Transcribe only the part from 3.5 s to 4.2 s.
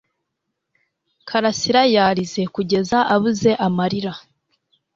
amarira.